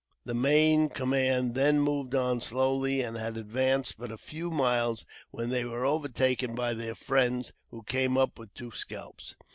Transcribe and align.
The 0.25 0.33
main 0.33 0.89
command 0.89 1.53
then 1.53 1.79
moved 1.79 2.15
on 2.15 2.41
slowly, 2.41 3.03
and 3.03 3.15
had 3.17 3.37
advanced 3.37 3.99
but 3.99 4.09
a 4.11 4.17
few 4.17 4.49
miles 4.49 5.05
when 5.29 5.49
they 5.51 5.63
were 5.63 5.85
overtaken 5.85 6.55
by 6.55 6.73
their 6.73 6.95
friends, 6.95 7.53
who 7.69 7.83
came 7.83 8.17
up 8.17 8.39
with 8.39 8.51
two 8.55 8.71
scalps. 8.71 9.35